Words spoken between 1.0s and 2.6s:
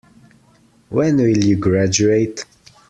will you graduate?